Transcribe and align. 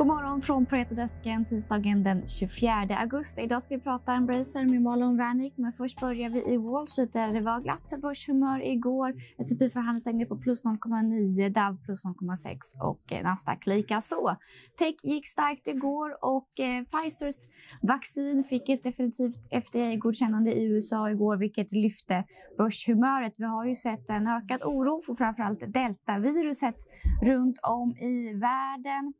God 0.00 0.06
morgon 0.06 0.42
från 0.42 0.66
Paretodesken 0.66 1.44
tisdagen 1.44 2.02
den 2.02 2.28
24 2.28 2.96
augusti. 2.98 3.42
Idag 3.42 3.62
ska 3.62 3.74
vi 3.74 3.80
prata 3.80 4.12
Embracer 4.12 4.64
med 4.64 4.82
Malin 4.82 5.16
Wernick, 5.16 5.54
men 5.56 5.72
först 5.72 6.00
börjar 6.00 6.30
vi 6.30 6.52
i 6.52 6.56
Wall 6.56 6.88
Street 6.88 7.12
där 7.12 7.32
det 7.32 7.40
var 7.40 7.60
glatt 7.60 8.00
börshumör 8.02 8.66
igår. 8.66 9.14
S&P 9.38 9.70
förhandlingsängde 9.70 10.26
på 10.26 10.36
plus 10.36 10.64
0,9, 10.64 11.48
DAV 11.48 11.76
plus 11.84 12.04
0,6 12.04 12.82
och 12.82 13.12
eh, 13.12 13.22
Nasdaq 13.22 13.66
lika 13.66 14.00
så. 14.00 14.36
Tech 14.78 14.94
gick 15.02 15.28
starkt 15.28 15.68
igår 15.68 16.24
och 16.24 16.60
eh, 16.60 16.84
Pfizers 16.84 17.36
vaccin 17.82 18.44
fick 18.44 18.68
ett 18.68 18.84
definitivt 18.84 19.64
FDA-godkännande 19.64 20.52
i 20.52 20.72
USA 20.72 21.10
igår, 21.10 21.36
vilket 21.36 21.72
lyfte 21.72 22.24
börshumöret. 22.58 23.34
Vi 23.36 23.44
har 23.44 23.66
ju 23.66 23.74
sett 23.74 24.10
en 24.10 24.26
ökad 24.26 24.62
oro 24.62 25.00
för 25.06 25.14
framförallt 25.14 25.72
deltaviruset 25.72 26.76
runt 27.22 27.58
om 27.62 27.96
i 27.96 28.32
världen. 28.34 29.12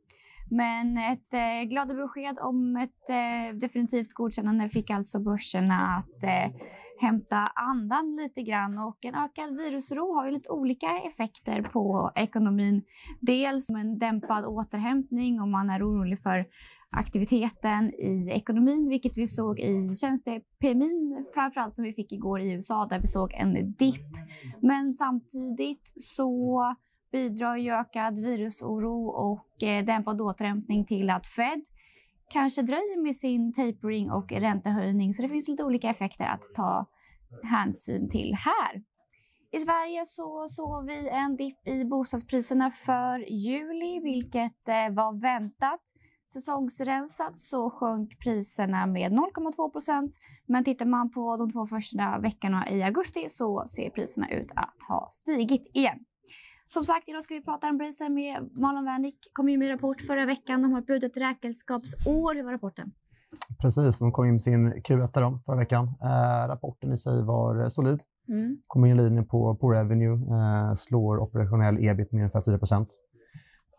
Men 0.53 0.97
ett 0.97 1.33
eh, 1.33 1.69
glada 1.69 1.93
besked 1.93 2.39
om 2.41 2.77
ett 2.77 3.09
eh, 3.09 3.55
definitivt 3.57 4.13
godkännande 4.13 4.69
fick 4.69 4.89
alltså 4.89 5.19
börserna 5.19 5.75
att 5.75 6.23
eh, 6.23 6.55
hämta 7.01 7.37
andan 7.37 8.15
lite 8.21 8.41
grann 8.41 8.77
och 8.77 9.05
en 9.05 9.15
ökad 9.15 9.57
virusro 9.57 10.13
har 10.13 10.25
ju 10.25 10.31
lite 10.31 10.49
olika 10.49 10.87
effekter 11.07 11.61
på 11.61 12.11
ekonomin. 12.15 12.83
Dels 13.21 13.69
en 13.69 13.99
dämpad 13.99 14.45
återhämtning 14.45 15.41
om 15.41 15.51
man 15.51 15.69
är 15.69 15.83
orolig 15.87 16.19
för 16.19 16.45
aktiviteten 16.89 17.93
i 17.93 18.29
ekonomin, 18.31 18.89
vilket 18.89 19.17
vi 19.17 19.27
såg 19.27 19.59
i 19.59 19.95
tjänste-PMI, 19.95 21.25
framförallt 21.33 21.75
som 21.75 21.85
vi 21.85 21.93
fick 21.93 22.11
igår 22.11 22.41
i 22.41 22.53
USA 22.53 22.87
där 22.89 22.99
vi 22.99 23.07
såg 23.07 23.33
en 23.33 23.73
dipp. 23.73 24.11
Men 24.61 24.93
samtidigt 24.93 25.93
så 25.95 26.75
bidrar 27.11 27.57
ju 27.57 27.71
ökad 27.71 28.19
virusoro 28.19 29.07
och 29.07 29.63
eh, 29.63 29.85
dämpad 29.85 30.21
återhämtning 30.21 30.85
till 30.85 31.09
att 31.09 31.27
Fed 31.27 31.61
kanske 32.29 32.61
dröjer 32.61 33.03
med 33.03 33.15
sin 33.15 33.53
tapering 33.53 34.11
och 34.11 34.31
räntehöjning. 34.31 35.13
Så 35.13 35.21
det 35.21 35.29
finns 35.29 35.47
lite 35.47 35.63
olika 35.63 35.89
effekter 35.89 36.25
att 36.25 36.43
ta 36.55 36.85
hänsyn 37.43 38.09
till 38.09 38.35
här. 38.35 38.81
I 39.53 39.59
Sverige 39.59 40.05
så 40.05 40.47
såg 40.49 40.85
vi 40.85 41.09
en 41.09 41.35
dipp 41.35 41.67
i 41.67 41.85
bostadspriserna 41.85 42.71
för 42.71 43.31
juli, 43.31 43.99
vilket 43.99 44.67
eh, 44.67 44.89
var 44.89 45.21
väntat. 45.21 45.81
Säsongsrensat 46.33 47.37
så 47.37 47.69
sjönk 47.69 48.19
priserna 48.19 48.85
med 48.85 49.11
0,2 49.11 49.71
procent. 49.71 50.17
Men 50.45 50.63
tittar 50.63 50.85
man 50.85 51.11
på 51.11 51.37
de 51.37 51.51
två 51.51 51.65
första 51.65 52.19
veckorna 52.19 52.69
i 52.69 52.83
augusti 52.83 53.29
så 53.29 53.65
ser 53.67 53.89
priserna 53.89 54.29
ut 54.29 54.51
att 54.55 54.75
ha 54.87 55.07
stigit 55.11 55.71
igen. 55.73 55.99
Som 56.73 56.83
sagt, 56.83 57.09
idag 57.09 57.23
ska 57.23 57.33
vi 57.33 57.41
prata 57.41 57.67
om 57.67 57.71
Embracer 57.73 58.09
med 58.09 58.59
Malin 58.61 58.85
Wernick. 58.85 59.19
kom 59.33 59.49
ju 59.49 59.57
med 59.57 59.69
rapport 59.69 60.01
förra 60.01 60.25
veckan. 60.25 60.61
De 60.61 60.71
har 60.71 60.81
brutit 60.81 61.17
räkenskapsår. 61.17 62.35
Hur 62.35 62.43
var 62.43 62.51
rapporten? 62.51 62.91
Precis, 63.61 63.99
de 63.99 64.11
kom 64.11 64.25
in 64.25 64.31
med 64.31 64.41
sin 64.41 64.73
Q1 64.73 65.09
då, 65.13 65.39
förra 65.45 65.55
veckan. 65.55 65.85
Eh, 66.01 66.47
rapporten 66.47 66.93
i 66.93 66.97
sig 66.97 67.23
var 67.23 67.69
solid. 67.69 67.99
Mm. 68.29 68.57
Kommer 68.67 68.87
in 68.87 68.99
i 68.99 69.03
linje 69.03 69.23
på, 69.23 69.55
på 69.55 69.71
revenue, 69.71 70.13
eh, 70.13 70.75
slår 70.75 71.17
operationell 71.17 71.77
ebit 71.85 72.11
med 72.11 72.19
ungefär 72.19 72.41
4 72.41 72.59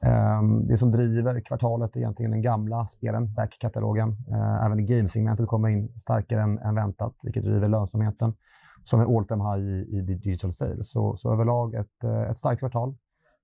eh, 0.05 0.43
Det 0.69 0.79
som 0.79 0.91
driver 0.91 1.41
kvartalet 1.41 1.97
är 1.97 2.01
egentligen 2.01 2.31
den 2.31 2.43
gamla 2.43 2.87
spelen, 2.87 3.35
backkatalogen. 3.35 4.09
Eh, 4.09 4.67
även 4.67 4.87
gamesegmentet 4.87 5.47
kommer 5.47 5.69
in 5.69 5.99
starkare 5.99 6.41
än, 6.41 6.59
än 6.59 6.75
väntat, 6.75 7.15
vilket 7.23 7.45
driver 7.45 7.69
lönsamheten 7.69 8.35
som 8.85 9.01
är 9.01 9.17
all 9.17 9.27
time 9.27 9.45
high 9.45 9.65
i, 9.65 9.99
i 9.99 10.01
digital 10.01 10.53
sales. 10.53 10.91
Så, 10.91 11.17
så 11.17 11.33
överlag 11.33 11.75
ett, 11.75 12.05
eh, 12.05 12.23
ett 12.23 12.39
starkt 12.39 12.59
kvartal. 12.59 12.97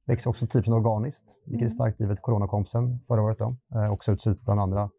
Växer 0.06 0.30
också 0.30 0.46
10 0.46 0.72
organiskt, 0.72 1.24
vilket 1.44 1.62
är 1.62 1.66
mm. 1.66 1.74
starkt 1.74 2.00
givet 2.00 2.22
coronakompsen 2.22 3.00
förra 3.00 3.22
året. 3.22 3.38
Då. 3.38 3.56
Eh, 3.74 3.92
också 3.92 4.12
ut 4.12 4.44
bland 4.44 4.60
andra 4.60 4.90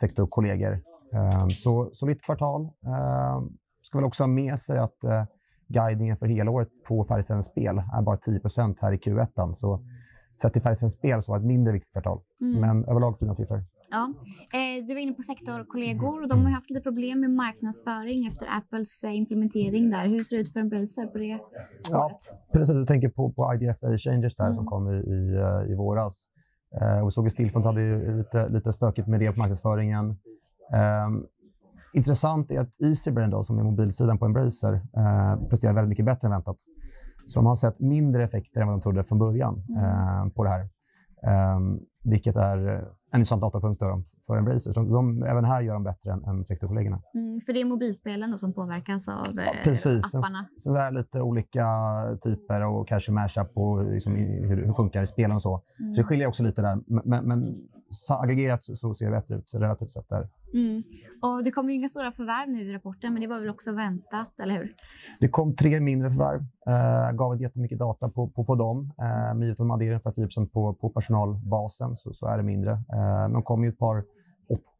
sektorkollegor. 0.00 0.80
Eh, 1.12 1.48
så 1.48 1.90
solitt 1.92 2.22
kvartal. 2.22 2.62
Eh, 2.64 3.42
ska 3.82 3.98
väl 3.98 4.04
också 4.04 4.22
ha 4.22 4.28
med 4.28 4.58
sig 4.58 4.78
att 4.78 5.04
eh, 5.04 5.24
guidningen 5.68 6.16
för 6.16 6.26
hela 6.26 6.50
året 6.50 6.68
på 6.88 7.04
Färjestadens 7.04 7.46
spel 7.46 7.82
är 7.94 8.02
bara 8.02 8.16
10% 8.16 8.76
här 8.80 8.92
i 8.92 8.96
Q1. 8.96 9.52
Så 9.52 9.84
sett 10.42 10.52
till 10.52 10.62
Färjestadens 10.62 10.94
spel 10.94 11.22
så 11.22 11.32
var 11.32 11.38
det 11.38 11.42
ett 11.42 11.46
mindre 11.46 11.72
viktigt 11.72 11.92
kvartal. 11.92 12.20
Mm. 12.40 12.60
Men 12.60 12.84
överlag 12.84 13.18
fina 13.18 13.34
siffror. 13.34 13.64
Ja. 13.90 14.14
Eh, 14.58 14.86
du 14.86 14.94
var 14.94 15.00
inne 15.00 15.12
på 15.12 15.22
sektorkollegor 15.22 16.22
och 16.22 16.28
de 16.28 16.44
har 16.44 16.50
haft 16.50 16.70
lite 16.70 16.82
problem 16.82 17.20
med 17.20 17.30
marknadsföring 17.30 18.26
efter 18.26 18.46
Apples 18.58 19.04
eh, 19.04 19.16
implementering 19.16 19.90
där. 19.90 20.08
Hur 20.08 20.22
ser 20.24 20.36
det 20.36 20.42
ut 20.42 20.52
för 20.52 20.60
Embracer 20.60 21.06
på 21.06 21.18
det 21.18 21.38
ja? 21.90 22.10
Precis, 22.52 22.74
du 22.74 22.86
tänker 22.86 23.08
på, 23.08 23.32
på 23.32 23.54
IDFA 23.54 23.98
Changes 23.98 24.34
där 24.34 24.44
mm. 24.44 24.56
som 24.56 24.66
kom 24.66 24.88
i, 24.88 24.96
i, 24.96 25.34
eh, 25.34 25.72
i 25.72 25.74
våras. 25.74 26.26
Eh, 26.80 27.04
vi 27.04 27.10
såg 27.10 27.26
ju 27.26 27.30
Stillfront 27.30 27.66
hade 27.66 27.80
ju 27.80 28.18
lite, 28.18 28.48
lite 28.48 28.72
stökigt 28.72 29.08
med 29.08 29.20
det 29.20 29.32
på 29.32 29.38
marknadsföringen. 29.38 30.10
Eh, 30.74 31.08
intressant 31.94 32.50
är 32.50 32.60
att 32.60 32.80
Easybrain, 32.80 33.30
då, 33.30 33.44
som 33.44 33.58
är 33.58 33.62
mobilsidan 33.62 34.18
på 34.18 34.24
Embracer, 34.24 34.74
eh, 34.74 35.48
presterar 35.48 35.74
väldigt 35.74 35.88
mycket 35.88 36.04
bättre 36.04 36.26
än 36.26 36.32
väntat. 36.32 36.56
Så 37.26 37.38
de 37.38 37.46
har 37.46 37.54
sett 37.54 37.80
mindre 37.80 38.24
effekter 38.24 38.60
än 38.60 38.66
vad 38.66 38.76
de 38.76 38.80
trodde 38.80 39.04
från 39.04 39.18
början 39.18 39.64
mm. 39.68 39.84
eh, 39.84 40.32
på 40.34 40.44
det 40.44 40.50
här. 40.50 40.68
Um, 41.22 41.80
vilket 42.04 42.36
är 42.36 42.58
en 43.12 43.20
intressant 43.20 43.42
datapunkt 43.42 43.82
för 44.26 44.36
Embracer. 44.36 44.72
Så 44.72 44.82
de, 44.82 45.22
även 45.22 45.44
här 45.44 45.62
gör 45.62 45.74
de 45.74 45.84
bättre 45.84 46.12
än, 46.12 46.24
än 46.24 46.44
sektorkollegorna. 46.44 47.02
Mm, 47.14 47.40
för 47.40 47.52
det 47.52 47.60
är 47.60 47.64
mobilspelen 47.64 48.38
som 48.38 48.52
påverkas 48.52 49.08
av 49.08 49.26
ja, 49.36 49.42
eh, 49.42 49.64
precis. 49.64 50.14
apparna? 50.14 50.48
Sen 50.62 50.74
är 50.74 50.92
lite 50.92 51.22
olika 51.22 51.66
typer 52.22 52.64
och 52.64 52.88
kanske 52.88 53.12
mashup 53.12 53.50
och 53.54 53.92
liksom 53.92 54.16
hur, 54.16 54.66
hur 54.66 54.72
funkar 54.72 55.02
i 55.02 55.06
spelen 55.06 55.36
och 55.36 55.42
så. 55.42 55.62
Mm. 55.80 55.94
Så 55.94 56.00
det 56.00 56.06
skiljer 56.06 56.28
också 56.28 56.42
lite 56.42 56.62
där. 56.62 56.78
Men, 57.04 57.28
men 57.28 57.56
aggregerat 58.10 58.64
så 58.64 58.94
ser 58.94 59.04
det 59.04 59.12
bättre 59.12 59.34
ut 59.34 59.54
relativt 59.54 59.90
sett 59.90 60.08
där. 60.08 60.28
Mm. 60.54 60.82
Och 61.22 61.44
det 61.44 61.50
kommer 61.50 61.70
ju 61.70 61.76
inga 61.76 61.88
stora 61.88 62.10
förvärv 62.10 62.48
nu 62.50 62.70
i 62.70 62.74
rapporten, 62.74 63.12
men 63.12 63.22
det 63.22 63.28
var 63.28 63.40
väl 63.40 63.48
också 63.48 63.72
väntat, 63.72 64.40
eller 64.42 64.54
hur? 64.54 64.74
Det 65.20 65.28
kom 65.28 65.56
tre 65.56 65.80
mindre 65.80 66.10
förvärv. 66.10 66.40
Eh, 66.68 67.16
gav 67.16 67.32
inte 67.32 67.42
jättemycket 67.42 67.78
data 67.78 68.08
på, 68.08 68.28
på, 68.28 68.44
på 68.44 68.54
dem. 68.54 68.92
Eh, 68.98 69.34
men 69.34 69.42
givet 69.42 69.54
att 69.54 69.58
de 69.58 69.70
adderar 69.70 69.90
ungefär 69.90 70.12
10 70.12 70.46
på, 70.46 70.74
på 70.74 70.90
personalbasen 70.90 71.96
så, 71.96 72.12
så 72.12 72.26
är 72.26 72.36
det 72.36 72.42
mindre. 72.42 72.72
Eh, 72.72 73.22
men 73.22 73.32
de 73.32 73.42
kom 73.42 73.64
ju 73.64 73.68
ett 73.68 73.78
par 73.78 74.04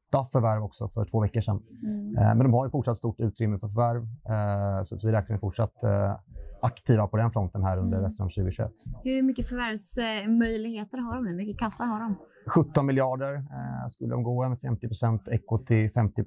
åtta 0.09 0.25
förvärv 0.25 0.63
också 0.63 0.89
för 0.89 1.05
två 1.05 1.21
veckor 1.21 1.41
sedan. 1.41 1.63
Mm. 1.83 2.17
Eh, 2.17 2.35
men 2.35 2.39
de 2.39 2.55
har 2.55 2.65
ju 2.65 2.71
fortsatt 2.71 2.99
stort 2.99 3.21
utrymme 3.21 3.59
för 3.59 3.69
förvärv. 3.69 4.03
Eh, 4.03 4.83
så, 4.83 4.99
så 4.99 5.07
vi 5.07 5.13
räknar 5.13 5.35
med 5.35 5.41
fortsatt 5.41 5.83
eh, 5.83 6.17
aktiva 6.63 7.07
på 7.07 7.17
den 7.17 7.31
fronten 7.31 7.63
här 7.63 7.79
under 7.79 7.97
mm. 7.97 8.05
resten 8.05 8.25
av 8.25 8.29
2021. 8.29 8.73
Hur 9.05 9.23
mycket 9.23 9.49
förvärvsmöjligheter 9.49 10.99
har 10.99 11.15
de 11.15 11.25
nu? 11.25 11.31
Hur 11.31 11.37
mycket 11.37 11.59
kassa 11.59 11.85
har 11.85 12.01
de? 12.01 12.17
17 12.47 12.87
miljarder. 12.87 13.35
Eh, 13.35 13.87
skulle 13.89 14.11
de 14.11 14.23
gå 14.23 14.45
en 14.45 14.55
50% 14.55 15.31
equity, 15.31 15.89
50 15.89 16.21
eh, 16.21 16.27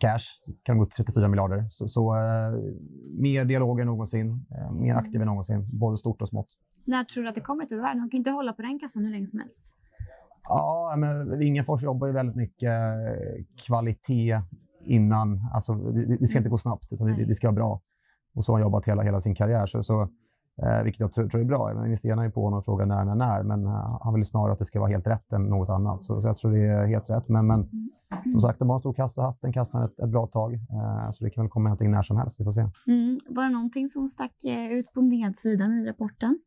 cash 0.00 0.26
kan 0.62 0.76
de 0.76 0.78
gå 0.78 0.84
upp 0.84 0.92
till 0.92 1.04
34 1.04 1.28
miljarder. 1.28 1.66
Så, 1.68 1.88
så 1.88 2.14
eh, 2.14 2.52
mer 3.20 3.44
dialog 3.44 3.80
än 3.80 3.86
någonsin, 3.86 4.46
eh, 4.50 4.72
mer 4.72 4.90
mm. 4.90 4.96
aktiv 4.96 5.20
än 5.20 5.26
någonsin, 5.26 5.68
både 5.72 5.96
stort 5.96 6.22
och 6.22 6.28
smått. 6.28 6.48
När 6.84 7.04
tror 7.04 7.22
du 7.22 7.28
att 7.28 7.34
det 7.34 7.40
kommer 7.40 7.64
ett 7.64 7.68
förvärv? 7.68 7.96
De 7.96 8.10
kan 8.10 8.18
inte 8.18 8.30
hålla 8.30 8.52
på 8.52 8.62
den 8.62 8.78
kassan 8.78 9.04
hur 9.04 9.10
länge 9.10 9.26
som 9.26 9.40
helst. 9.40 9.76
Ja, 10.48 10.94
men 10.98 11.38
Wingefors 11.38 11.82
jobbar 11.82 12.06
ju 12.06 12.12
väldigt 12.12 12.36
mycket 12.36 12.70
eh, 12.70 13.44
kvalitet 13.66 14.40
innan. 14.84 15.50
Alltså, 15.54 15.74
det, 15.74 16.16
det 16.20 16.26
ska 16.26 16.38
inte 16.38 16.50
gå 16.50 16.58
snabbt, 16.58 16.92
utan 16.92 17.06
det, 17.06 17.24
det 17.24 17.34
ska 17.34 17.46
vara 17.46 17.54
bra. 17.54 17.80
Och 18.36 18.44
så 18.44 18.52
har 18.52 18.58
han 18.58 18.66
jobbat 18.66 18.84
hela, 18.84 19.02
hela 19.02 19.20
sin 19.20 19.34
karriär. 19.34 19.66
Så, 19.66 19.82
så, 19.82 20.00
eh, 20.62 20.82
vilket 20.84 21.00
jag 21.00 21.12
tror, 21.12 21.28
tror 21.28 21.40
är 21.40 21.44
bra. 21.44 21.84
Investerarna 21.84 22.24
är 22.24 22.30
på 22.30 22.44
honom 22.44 22.58
och 22.58 22.64
frågar 22.64 22.86
när, 22.86 23.04
när, 23.04 23.14
när. 23.14 23.42
Men 23.42 23.66
uh, 23.66 23.98
han 24.02 24.14
vill 24.14 24.24
snarare 24.24 24.52
att 24.52 24.58
det 24.58 24.64
ska 24.64 24.80
vara 24.80 24.90
helt 24.90 25.06
rätt 25.06 25.32
än 25.32 25.42
något 25.42 25.68
annat. 25.68 26.02
Så, 26.02 26.20
så 26.20 26.26
jag 26.26 26.36
tror 26.36 26.52
det 26.52 26.66
är 26.66 26.86
helt 26.86 27.10
rätt. 27.10 27.28
Men, 27.28 27.46
men 27.46 27.60
mm. 27.60 27.90
som 28.32 28.40
sagt, 28.40 28.58
de 28.58 28.68
har 28.68 28.76
en 28.76 28.80
stor 28.80 28.92
kassa, 28.92 29.22
haft 29.22 29.42
den 29.42 29.52
kassan 29.52 29.84
ett, 29.84 29.98
ett 29.98 30.08
bra 30.08 30.26
tag. 30.26 30.54
Uh, 30.54 31.10
så 31.12 31.24
det 31.24 31.30
kan 31.30 31.44
väl 31.44 31.50
komma 31.50 31.68
någonting 31.68 31.90
när 31.90 32.02
som 32.02 32.16
helst. 32.16 32.40
Vi 32.40 32.44
får 32.44 32.52
se. 32.52 32.60
Mm. 32.86 33.18
Var 33.28 33.44
det 33.44 33.50
någonting 33.50 33.88
som 33.88 34.08
stack 34.08 34.44
eh, 34.44 34.72
ut 34.72 34.92
på 34.92 35.00
nedsidan 35.00 35.72
i 35.72 35.86
rapporten? 35.86 36.38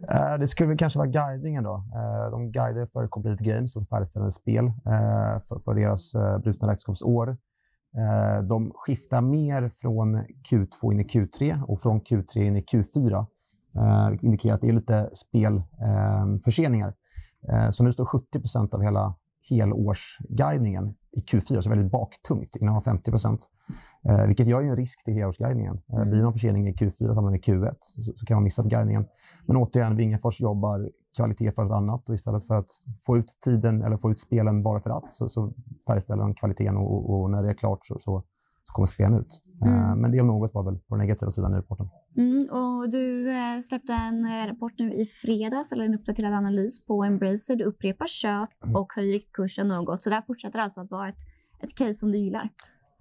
Uh, 0.00 0.40
det 0.40 0.48
skulle 0.48 0.76
kanske 0.76 0.98
vara 0.98 1.08
guidningen 1.08 1.64
då. 1.64 1.74
Uh, 1.74 2.30
de 2.30 2.52
guidar 2.52 2.86
för 2.86 3.08
Complete 3.08 3.44
Games, 3.44 3.76
alltså 3.76 3.94
färdigställande 3.94 4.32
spel, 4.32 4.72
för, 5.48 5.58
för, 5.58 5.74
deras 5.74 6.12
brutna 6.42 6.68
räkenskapsår. 6.68 7.36
Eh, 7.96 8.42
de 8.42 8.72
skiftar 8.74 9.20
mer 9.20 9.68
från 9.68 10.16
Q2 10.50 10.92
in 10.92 11.00
i 11.00 11.04
Q3 11.04 11.62
och 11.62 11.80
från 11.80 12.00
Q3 12.00 12.38
in 12.38 12.56
i 12.56 12.60
Q4. 12.60 13.26
Det 13.72 13.80
eh, 13.80 14.24
indikerar 14.24 14.54
att 14.54 14.60
det 14.60 14.68
är 14.68 14.72
lite 14.72 15.10
spelförseningar. 15.12 16.94
Eh, 17.48 17.70
så 17.70 17.84
nu 17.84 17.92
står 17.92 18.04
70% 18.04 18.74
av 18.74 18.82
hela 18.82 19.14
helårsguidningen 19.50 20.94
i 21.12 21.20
Q4, 21.20 21.60
så 21.60 21.70
väldigt 21.70 21.92
baktungt 21.92 22.56
innan 22.56 22.82
50 22.82 23.10
eh, 24.08 24.26
vilket 24.26 24.46
gör 24.46 24.62
ju 24.62 24.68
en 24.68 24.76
risk 24.76 25.04
till 25.04 25.14
helårsguidningen. 25.14 25.80
Eh, 25.92 26.04
blir 26.04 26.16
det 26.16 26.22
någon 26.22 26.32
försening 26.32 26.68
i 26.68 26.72
Q4 26.72 27.14
tar 27.14 27.22
man 27.22 27.34
i 27.34 27.38
Q1 27.38 27.74
så, 27.80 28.02
så 28.16 28.26
kan 28.26 28.34
man 28.34 28.44
missa 28.44 28.62
guidningen. 28.62 29.06
Men 29.46 29.56
återigen, 29.56 29.96
Wingefors 29.96 30.40
jobbar 30.40 30.90
kvalitet 31.16 31.52
för 31.52 31.66
ett 31.66 31.72
annat 31.72 32.08
och 32.08 32.14
istället 32.14 32.46
för 32.46 32.54
att 32.54 32.70
få 33.06 33.16
ut 33.16 33.38
tiden 33.44 33.82
eller 33.82 33.96
få 33.96 34.10
ut 34.10 34.20
spelen 34.20 34.62
bara 34.62 34.80
för 34.80 34.90
att 34.90 35.10
så, 35.10 35.28
så 35.28 35.52
färdigställer 35.86 36.22
de 36.22 36.34
kvaliteten 36.34 36.76
och, 36.76 37.10
och, 37.10 37.30
när 37.30 37.42
det 37.42 37.50
är 37.50 37.54
klart 37.54 37.86
så, 37.86 37.94
så, 37.94 38.24
så 38.66 38.72
kommer 38.72 38.86
spelen 38.86 39.20
ut. 39.20 39.42
Eh, 39.62 39.84
mm. 39.84 40.00
Men 40.00 40.12
det 40.12 40.20
om 40.20 40.26
något 40.26 40.54
var 40.54 40.64
väl 40.64 40.78
på 40.78 40.96
den 40.96 40.98
negativa 40.98 41.30
sidan 41.30 41.52
i 41.52 41.56
rapporten. 41.56 41.88
Mm, 42.16 42.38
och 42.50 42.90
du 42.90 43.30
eh, 43.30 43.60
släppte 43.62 43.92
en 43.92 44.24
eh, 44.24 44.46
rapport 44.46 44.72
nu 44.78 44.94
i 44.94 45.06
fredags, 45.06 45.72
eller 45.72 45.84
en 45.84 45.94
uppdaterad 45.94 46.32
analys 46.32 46.86
på 46.86 47.04
Embracer. 47.04 47.56
Du 47.56 47.64
upprepar 47.64 48.06
köp 48.06 48.64
mm. 48.64 48.76
och 48.76 48.92
höjer 48.96 49.20
kursen 49.32 49.68
något. 49.68 50.02
Så 50.02 50.10
det 50.10 50.14
här 50.14 50.24
fortsätter 50.26 50.58
alltså 50.58 50.80
att 50.80 50.90
vara 50.90 51.08
ett, 51.08 51.22
ett 51.62 51.74
case 51.78 51.94
som 51.94 52.12
du 52.12 52.18
gillar? 52.18 52.48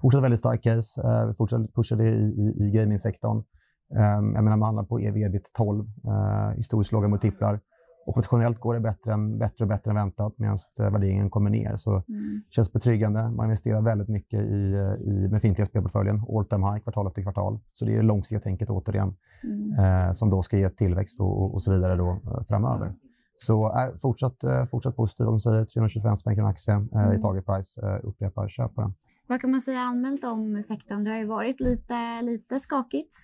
Fortsatt 0.02 0.24
väldigt 0.24 0.40
starkt 0.40 0.64
case. 0.64 1.02
Vi 1.28 1.34
fortsätter 1.34 1.68
pusha 1.76 1.96
det 1.96 2.10
i, 2.10 2.26
i, 2.44 2.66
i 2.66 2.72
gamingsektorn. 2.72 3.44
Um, 3.90 4.36
jag 4.36 4.44
menar, 4.44 4.58
man 4.58 4.64
handlar 4.64 4.84
på 4.84 5.00
ev 5.00 5.18
ebit 5.18 5.52
12, 5.54 5.80
uh, 5.80 6.58
historiskt 6.58 6.92
låga 6.92 7.08
multiplar. 7.08 7.60
Operationellt 8.06 8.60
går 8.60 8.74
det 8.74 8.80
bättre, 8.80 9.14
än, 9.14 9.38
bättre 9.40 9.66
och 9.66 9.70
bättre 9.70 9.92
än 9.92 9.96
väntat 9.96 10.34
medan 10.38 10.58
värderingen 10.78 11.30
kommer 11.30 11.50
ner. 11.50 11.76
Så 11.76 11.92
mm. 11.92 12.42
känns 12.50 12.74
betryggande. 12.74 13.30
Man 13.30 13.46
investerar 13.46 13.82
väldigt 13.82 14.10
mycket 14.10 14.42
i, 14.42 14.76
i 15.06 15.28
befintliga 15.32 15.66
spelportföljen, 15.66 16.22
all 16.30 16.46
time 16.46 16.66
high, 16.72 16.84
kvartal 16.84 17.08
efter 17.08 17.22
kvartal. 17.22 17.60
Så 17.74 17.86
det 17.86 17.94
är 17.94 17.98
det 17.98 18.04
långsiktiga 18.04 18.40
tänket 18.40 18.70
återigen, 18.70 19.16
mm. 19.44 19.80
eh, 19.80 20.14
som 20.14 20.30
då 20.30 20.42
ska 20.42 20.58
ge 20.58 20.70
tillväxt 20.70 21.20
och, 21.20 21.54
och 21.54 21.62
så 21.62 21.72
vidare 21.72 21.96
då, 21.96 22.10
eh, 22.10 22.44
framöver. 22.44 22.94
Så 23.38 23.68
äh, 23.68 23.96
fortsatt, 24.02 24.44
äh, 24.44 24.66
fortsatt 24.66 24.96
positiv, 24.96 25.28
om 25.28 25.40
säger 25.40 25.66
325 25.66 26.18
spänn 26.18 26.36
kronor 26.36 26.50
aktie 26.50 26.74
mm. 26.74 27.14
i 27.14 27.22
target 27.22 27.46
price. 27.46 27.82
Äh, 27.82 28.00
upprepar 28.04 28.48
köp 28.48 28.76
på 28.76 28.82
den. 28.82 28.94
Vad 29.28 29.42
kan 29.42 29.52
man 29.52 29.62
säga 29.62 29.80
allmänt 29.80 30.24
om 30.24 30.64
sektorn? 30.64 31.04
Det 31.04 31.10
har 31.10 31.18
ju 31.18 31.26
varit 31.26 31.60
lite, 31.60 32.22
lite 32.22 32.60
skakigt. 32.60 33.16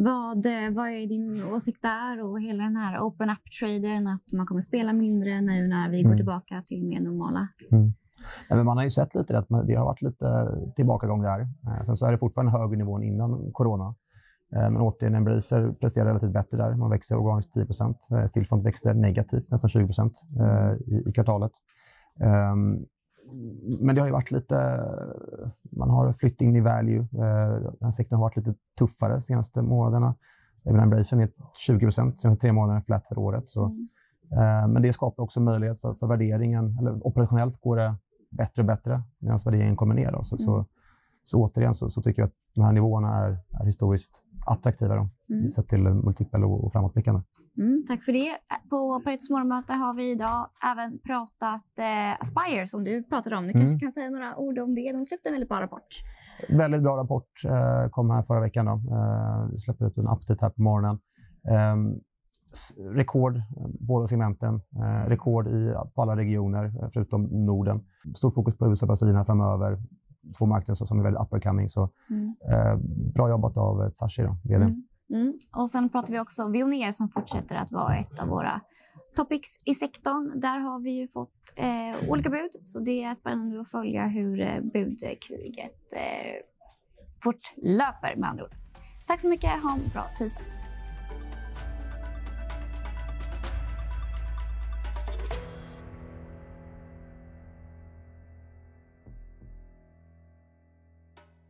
Vad, 0.00 0.46
eh, 0.46 0.70
vad 0.70 0.88
är 0.88 1.06
din 1.06 1.44
åsikt 1.44 1.82
där 1.82 2.22
och 2.22 2.40
hela 2.40 2.64
den 2.64 2.76
här 2.76 2.98
open 3.00 3.30
up-traden, 3.30 4.06
att 4.06 4.32
man 4.32 4.46
kommer 4.46 4.60
spela 4.60 4.92
mindre 4.92 5.40
nu 5.40 5.68
när 5.68 5.90
vi 5.90 6.00
mm. 6.00 6.10
går 6.10 6.16
tillbaka 6.16 6.62
till 6.66 6.84
mer 6.84 7.00
normala? 7.00 7.48
Mm. 7.72 7.92
Men 8.50 8.66
man 8.66 8.76
har 8.76 8.84
ju 8.84 8.90
sett 8.90 9.14
lite 9.14 9.38
att 9.38 9.48
det 9.48 9.74
har 9.74 9.84
varit 9.84 10.02
lite 10.02 10.26
tillbakagång 10.76 11.22
där. 11.22 11.40
Eh, 11.40 11.82
sen 11.86 11.96
så 11.96 12.06
är 12.06 12.12
det 12.12 12.18
fortfarande 12.18 12.52
högre 12.52 12.76
nivå 12.76 12.96
än 12.96 13.02
innan 13.02 13.52
corona. 13.52 13.94
Eh, 14.56 14.70
men 14.70 14.76
återigen, 14.76 15.14
Embracer 15.14 15.72
presterar 15.72 16.06
relativt 16.06 16.32
bättre 16.32 16.58
där. 16.58 16.74
Man 16.74 16.90
växer 16.90 17.16
organiskt 17.16 17.56
10% 17.56 18.28
Stillfront 18.28 18.66
växte 18.66 18.94
negativt, 18.94 19.50
nästan 19.50 19.70
20 19.70 19.92
i, 20.86 21.08
i 21.08 21.12
kvartalet. 21.12 21.52
Men 23.80 23.94
det 23.94 24.00
har 24.00 24.08
ju 24.08 24.12
varit 24.12 24.30
lite... 24.30 24.54
Man 25.70 25.90
har 25.90 26.12
flytt 26.12 26.40
in 26.40 26.56
i 26.56 26.60
value. 26.60 26.98
Eh, 26.98 27.60
den 27.60 27.76
här 27.80 27.90
sektorn 27.90 28.16
har 28.16 28.26
varit 28.26 28.36
lite 28.36 28.54
tuffare 28.78 29.12
de 29.12 29.22
senaste 29.22 29.62
månaderna. 29.62 30.14
Även 30.64 30.80
Embracer 30.80 31.20
är 31.20 31.30
20 31.66 31.78
procent 31.78 32.20
senaste 32.20 32.40
tre 32.40 32.52
månaderna 32.52 32.80
flat 32.80 33.08
för 33.08 33.18
året. 33.18 33.48
Så, 33.48 33.64
mm. 33.64 33.88
eh, 34.32 34.68
men 34.68 34.82
det 34.82 34.92
skapar 34.92 35.22
också 35.22 35.40
möjlighet 35.40 35.80
för, 35.80 35.94
för 35.94 36.06
värderingen. 36.06 36.78
Eller 36.78 37.06
operationellt 37.06 37.60
går 37.60 37.76
det 37.76 37.94
bättre 38.30 38.62
och 38.62 38.66
bättre 38.66 39.02
medan 39.18 39.38
värderingen 39.44 39.76
kommer 39.76 39.94
ner. 39.94 40.12
Då. 40.12 40.22
Så, 40.22 40.36
mm. 40.36 40.44
så, 40.44 40.66
så, 41.24 41.38
återigen 41.38 41.74
så, 41.74 41.90
så, 41.90 42.02
tycker 42.02 42.22
jag 42.22 42.26
att 42.26 42.34
de 42.54 42.64
här 42.64 42.72
nivåerna 42.72 43.16
är, 43.16 43.38
är 43.60 43.64
historiskt 43.64 44.24
attraktiva 44.46 44.94
då, 44.94 45.08
mm. 45.30 45.50
sett 45.50 45.68
till 45.68 45.82
multipel 45.82 46.44
och, 46.44 46.72
framåtblickande. 46.72 47.22
Mm, 47.58 47.84
tack 47.88 48.02
för 48.02 48.12
det. 48.12 48.36
På 48.70 49.00
Paretos 49.04 49.30
morgonmöte 49.30 49.72
har 49.72 49.94
vi 49.94 50.10
idag 50.10 50.50
även 50.72 50.98
pratat 50.98 51.68
eh, 51.78 52.20
Aspire 52.20 52.68
som 52.68 52.84
du 52.84 53.02
pratade 53.02 53.36
om. 53.36 53.44
Du 53.44 53.50
mm. 53.50 53.62
kanske 53.62 53.80
kan 53.80 53.92
säga 53.92 54.10
några 54.10 54.36
ord 54.36 54.58
om 54.58 54.74
det. 54.74 54.92
De 54.92 55.04
släppte 55.04 55.28
en 55.28 55.32
väldigt 55.32 55.48
bra 55.48 55.60
rapport. 55.60 55.88
Väldigt 56.48 56.82
bra 56.82 56.96
rapport. 56.96 57.30
Eh, 57.44 57.90
kom 57.90 58.10
här 58.10 58.22
förra 58.22 58.40
veckan. 58.40 58.66
Då. 58.66 58.72
Eh, 58.72 59.52
vi 59.52 59.60
släpper 59.60 59.84
upp 59.84 59.98
en 59.98 60.08
update 60.08 60.44
här 60.44 60.50
på 60.50 60.62
morgonen. 60.62 60.98
Eh, 61.50 61.76
rekord, 62.92 63.42
båda 63.80 64.06
segmenten. 64.06 64.54
Eh, 64.54 65.08
rekord 65.08 65.48
i, 65.48 65.74
på 65.94 66.02
alla 66.02 66.16
regioner 66.16 66.64
eh, 66.64 66.88
förutom 66.92 67.22
Norden. 67.22 67.80
Stort 68.16 68.34
fokus 68.34 68.58
på 68.58 68.66
USA 68.66 68.84
och 68.84 68.88
Brasilien 68.88 69.24
framöver. 69.24 69.78
Två 70.38 70.46
marknader 70.46 70.86
som 70.86 70.98
är 70.98 71.02
väldigt 71.02 71.22
uppercoming. 71.22 71.68
Så, 71.68 71.90
mm. 72.10 72.34
eh, 72.50 72.76
bra 73.14 73.28
jobbat 73.28 73.56
av 73.56 73.90
Tsachi, 73.90 74.22
vd. 74.44 74.64
Mm. 74.64 74.84
Mm. 75.10 75.34
Och 75.56 75.70
sen 75.70 75.88
pratar 75.88 76.12
vi 76.12 76.20
också 76.20 76.44
om 76.44 76.52
Veoneer 76.52 76.92
som 76.92 77.08
fortsätter 77.08 77.56
att 77.56 77.72
vara 77.72 77.96
ett 77.96 78.20
av 78.20 78.28
våra 78.28 78.60
topics 79.16 79.58
i 79.64 79.74
sektorn. 79.74 80.40
Där 80.40 80.58
har 80.58 80.80
vi 80.80 80.90
ju 80.90 81.08
fått 81.08 81.32
eh, 81.56 82.10
olika 82.10 82.30
bud, 82.30 82.50
så 82.62 82.80
det 82.80 83.04
är 83.04 83.14
spännande 83.14 83.60
att 83.60 83.70
följa 83.70 84.06
hur 84.06 84.40
eh, 84.40 84.60
budkriget 84.60 85.92
eh, 85.96 86.34
fortlöper 87.22 88.16
med 88.16 88.30
andra 88.30 88.44
ord. 88.44 88.54
Tack 89.06 89.20
så 89.20 89.28
mycket. 89.28 89.50
Ha 89.62 89.72
en 89.72 89.90
bra 89.92 90.04
tisdag. 90.18 90.42